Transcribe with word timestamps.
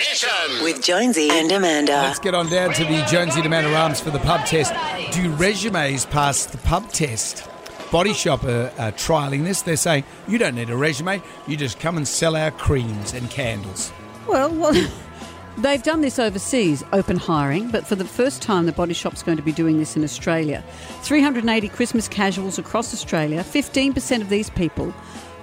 Nation. 0.00 0.64
With 0.64 0.82
Jonesy 0.82 1.28
and 1.30 1.52
Amanda. 1.52 1.92
Let's 1.92 2.18
get 2.18 2.34
on 2.34 2.48
down 2.48 2.72
to 2.72 2.84
the 2.84 3.04
Jonesy 3.10 3.40
and 3.40 3.46
Amanda 3.46 3.74
Arms 3.74 4.00
for 4.00 4.10
the 4.10 4.18
pub 4.20 4.46
test. 4.46 4.72
Do 5.12 5.30
resumes 5.32 6.06
pass 6.06 6.46
the 6.46 6.56
pub 6.56 6.88
test? 6.88 7.46
Body 7.92 8.14
Shop 8.14 8.42
are, 8.44 8.72
are 8.78 8.92
trialling 8.92 9.44
this. 9.44 9.60
They're 9.60 9.76
saying 9.76 10.04
you 10.26 10.38
don't 10.38 10.54
need 10.54 10.70
a 10.70 10.76
resume, 10.76 11.22
you 11.46 11.56
just 11.56 11.78
come 11.80 11.98
and 11.98 12.08
sell 12.08 12.34
our 12.34 12.50
creams 12.50 13.12
and 13.12 13.28
candles. 13.30 13.92
Well, 14.26 14.50
well, 14.54 14.90
they've 15.58 15.82
done 15.82 16.00
this 16.00 16.18
overseas, 16.18 16.82
open 16.94 17.18
hiring, 17.18 17.68
but 17.70 17.86
for 17.86 17.94
the 17.94 18.06
first 18.06 18.40
time, 18.40 18.64
the 18.64 18.72
Body 18.72 18.94
Shop's 18.94 19.22
going 19.22 19.36
to 19.36 19.42
be 19.42 19.52
doing 19.52 19.78
this 19.78 19.96
in 19.96 20.04
Australia. 20.04 20.64
380 21.02 21.68
Christmas 21.68 22.08
casuals 22.08 22.58
across 22.58 22.94
Australia. 22.94 23.44
15% 23.44 24.22
of 24.22 24.30
these 24.30 24.48
people 24.48 24.94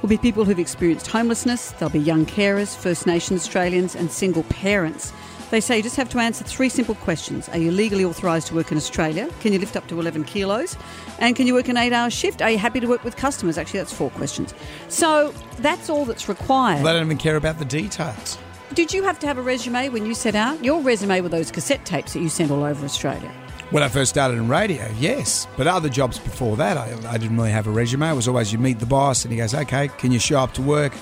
will 0.02 0.10
be 0.10 0.18
people 0.18 0.46
who've 0.46 0.60
experienced 0.60 1.08
homelessness. 1.08 1.72
They'll 1.72 1.90
be 1.90 2.00
young 2.00 2.26
carers, 2.26 2.76
First 2.76 3.08
Nations 3.08 3.42
Australians, 3.42 3.96
and 3.96 4.12
single 4.12 4.44
parents. 4.44 5.12
They 5.50 5.62
say 5.62 5.78
you 5.78 5.84
just 5.84 5.96
have 5.96 6.10
to 6.10 6.20
answer 6.20 6.44
three 6.44 6.68
simple 6.68 6.96
questions. 6.96 7.48
Are 7.50 7.58
you 7.58 7.72
legally 7.72 8.04
authorised 8.04 8.48
to 8.48 8.56
work 8.56 8.72
in 8.72 8.78
Australia? 8.78 9.30
Can 9.40 9.54
you 9.54 9.60
lift 9.60 9.78
up 9.78 9.88
to 9.88 10.00
11 10.00 10.26
kilos? 10.26 10.76
And 11.20 11.38
can 11.38 11.48
you 11.48 11.54
work 11.54 11.70
an 11.70 11.78
eight 11.78 11.94
hour 11.94 12.10
shift? 12.10 12.42
Are 12.42 12.50
you 12.50 12.58
happy 12.58 12.82
to 12.82 12.88
work 12.88 13.06
with 13.06 13.16
customers? 13.16 13.58
Actually, 13.58 13.80
that's 13.80 13.94
four 13.94 14.10
questions. 14.12 14.54
So 14.90 15.34
that's 15.60 15.90
all 15.90 16.04
that's 16.04 16.28
required. 16.28 16.86
They 16.86 16.92
don't 16.92 17.06
even 17.06 17.18
care 17.18 17.38
about 17.38 17.60
the 17.60 17.66
details. 17.66 18.38
Did 18.74 18.94
you 18.94 19.04
have 19.04 19.18
to 19.20 19.28
have 19.28 19.38
a 19.38 19.42
resume 19.42 19.88
when 19.90 20.06
you 20.06 20.14
set 20.14 20.36
out? 20.36 20.62
Your 20.62 20.82
resume 20.82 21.22
were 21.22 21.30
those 21.30 21.50
cassette 21.50 21.86
tapes 21.86 22.12
that 22.14 22.20
you 22.20 22.28
sent 22.28 22.52
all 22.52 22.64
over 22.64 22.84
Australia. 22.84 23.32
When 23.70 23.84
I 23.84 23.90
first 23.90 24.10
started 24.12 24.38
in 24.38 24.48
radio, 24.48 24.90
yes. 24.98 25.46
But 25.58 25.68
other 25.68 25.90
jobs 25.90 26.20
before 26.20 26.56
that, 26.56 26.78
I, 26.78 26.96
I 27.10 27.18
didn't 27.18 27.36
really 27.36 27.52
have 27.52 27.68
a 27.68 27.70
resume. 27.70 28.10
It 28.10 28.14
was 28.14 28.28
always 28.28 28.54
you 28.54 28.60
meet 28.60 28.80
the 28.80 28.86
boss 28.86 29.26
and 29.26 29.32
he 29.32 29.38
goes, 29.38 29.54
okay, 29.54 29.90
can 29.90 30.14
you 30.14 30.20
show 30.20 30.40
up 30.40 30.54
to 30.54 30.62
work? 30.62 30.94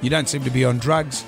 You 0.00 0.08
don't 0.08 0.26
seem 0.26 0.42
to 0.44 0.50
be 0.50 0.64
on 0.64 0.78
drugs. 0.78 1.24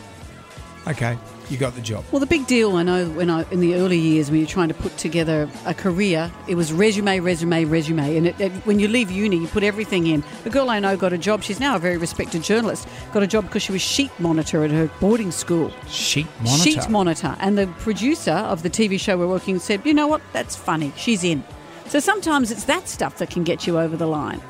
Okay, 0.89 1.19
you 1.51 1.59
got 1.59 1.75
the 1.75 1.81
job. 1.81 2.05
Well, 2.13 2.21
the 2.21 2.27
big 2.27 2.47
deal 2.47 2.77
I 2.77 2.83
know 2.83 3.09
when 3.11 3.29
I 3.29 3.45
in 3.51 3.61
the 3.61 3.75
early 3.75 3.99
years 3.99 4.31
when 4.31 4.39
you're 4.39 4.49
trying 4.49 4.69
to 4.69 4.75
put 4.75 4.97
together 4.97 5.49
a 5.67 5.75
career, 5.75 6.31
it 6.49 6.55
was 6.55 6.73
resume, 6.73 7.21
resume, 7.21 7.65
resume, 7.65 8.17
and 8.17 8.27
it, 8.29 8.41
it, 8.41 8.53
when 8.67 8.79
you 8.79 8.89
leave 8.89 9.11
uni, 9.11 9.37
you 9.37 9.49
put 9.49 9.63
everything 9.63 10.07
in. 10.07 10.23
A 10.45 10.51
girl 10.51 10.71
I 10.71 10.79
know 10.79 10.97
got 10.97 11.13
a 11.13 11.19
job. 11.19 11.43
She's 11.43 11.61
now 11.61 11.77
a 11.77 11.79
very 11.79 11.97
respected 11.97 12.43
journalist. 12.43 12.87
Got 13.13 13.23
a 13.23 13.27
job 13.27 13.45
because 13.45 13.63
she 13.63 13.73
was 13.73 13.83
sheet 13.83 14.11
monitor 14.19 14.65
at 14.65 14.71
her 14.71 14.89
boarding 15.01 15.33
school. 15.33 15.73
Sheet 15.89 16.27
monitor. 16.41 16.63
Sheet 16.63 16.89
monitor, 16.89 17.37
and 17.41 17.59
the 17.59 17.67
producer 17.79 18.33
of 18.33 18.63
the 18.63 18.71
TV 18.71 18.99
show 18.99 19.19
we're 19.19 19.27
working 19.27 19.59
said, 19.59 19.85
"You 19.85 19.95
know 19.95 20.07
what? 20.07 20.23
That's 20.33 20.57
funny. 20.57 20.93
She's 20.97 21.25
in." 21.25 21.43
So 21.91 21.99
sometimes 21.99 22.53
it's 22.53 22.65
that 22.65 22.89
stuff 22.89 23.19
that 23.19 23.31
can 23.31 23.43
get 23.43 23.67
you 23.67 23.77
over 23.77 23.97
the 23.97 24.07
line. 24.07 24.41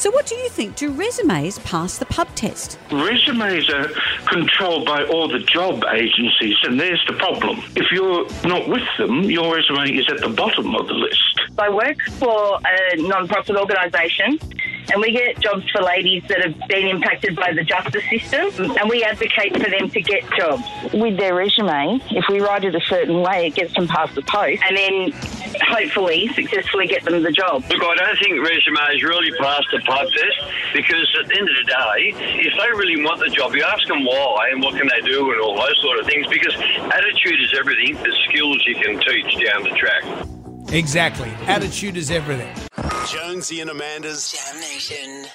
So, 0.00 0.10
what 0.10 0.24
do 0.24 0.34
you 0.34 0.48
think? 0.48 0.76
Do 0.76 0.90
resumes 0.94 1.58
pass 1.58 1.98
the 1.98 2.06
pub 2.06 2.34
test? 2.34 2.78
Resumes 2.90 3.68
are 3.68 3.90
controlled 4.24 4.86
by 4.86 5.04
all 5.04 5.28
the 5.28 5.40
job 5.40 5.84
agencies, 5.92 6.56
and 6.62 6.80
there's 6.80 7.04
the 7.06 7.12
problem. 7.12 7.62
If 7.76 7.92
you're 7.92 8.26
not 8.48 8.66
with 8.66 8.88
them, 8.96 9.24
your 9.24 9.54
resume 9.54 9.94
is 9.94 10.08
at 10.08 10.22
the 10.22 10.30
bottom 10.30 10.74
of 10.74 10.86
the 10.86 10.94
list. 10.94 11.40
I 11.58 11.68
work 11.68 12.00
for 12.12 12.58
a 12.64 12.96
non-profit 12.96 13.54
organisation 13.54 14.38
and 14.92 15.00
we 15.00 15.12
get 15.12 15.38
jobs 15.40 15.68
for 15.70 15.82
ladies 15.82 16.22
that 16.28 16.42
have 16.42 16.68
been 16.68 16.86
impacted 16.86 17.36
by 17.36 17.52
the 17.52 17.62
justice 17.62 18.04
system 18.10 18.76
and 18.76 18.88
we 18.88 19.04
advocate 19.04 19.52
for 19.52 19.70
them 19.70 19.88
to 19.90 20.00
get 20.00 20.22
jobs. 20.36 20.62
With 20.92 21.16
their 21.16 21.34
resume, 21.34 22.00
if 22.10 22.24
we 22.28 22.40
write 22.40 22.64
it 22.64 22.74
a 22.74 22.80
certain 22.80 23.20
way, 23.20 23.46
it 23.46 23.54
gets 23.54 23.74
them 23.74 23.88
past 23.88 24.14
the 24.14 24.22
post 24.22 24.62
and 24.68 24.76
then 24.76 25.12
hopefully 25.62 26.28
successfully 26.34 26.86
get 26.86 27.04
them 27.04 27.22
the 27.22 27.32
job. 27.32 27.62
Look, 27.68 27.82
I 27.82 27.94
don't 27.94 28.18
think 28.18 28.40
resumes 28.40 29.02
really 29.02 29.30
pass 29.38 29.62
the 29.70 29.80
pub 29.80 30.08
test 30.08 30.72
because 30.74 31.16
at 31.20 31.28
the 31.28 31.38
end 31.38 31.48
of 31.48 31.56
the 31.56 31.64
day, 31.64 32.40
if 32.46 32.52
they 32.58 32.70
really 32.78 33.02
want 33.02 33.20
the 33.20 33.28
job, 33.28 33.54
you 33.54 33.62
ask 33.62 33.86
them 33.86 34.04
why 34.04 34.50
and 34.52 34.62
what 34.62 34.76
can 34.76 34.88
they 34.88 35.00
do 35.08 35.30
and 35.32 35.40
all 35.40 35.56
those 35.56 35.80
sort 35.82 35.98
of 35.98 36.06
things 36.06 36.26
because 36.26 36.54
attitude 36.54 37.40
is 37.40 37.54
everything, 37.58 37.94
the 38.02 38.16
skills 38.28 38.62
you 38.66 38.74
can 38.74 39.00
teach 39.00 39.46
down 39.46 39.62
the 39.62 39.70
track. 39.70 40.04
Exactly. 40.72 41.30
Attitude 41.46 41.96
is 41.96 42.10
everything. 42.10 42.69
Jonesy 43.10 43.60
and 43.60 43.70
Amanda's 43.70 44.30
Jam 44.30 44.60
Nation. 44.60 45.26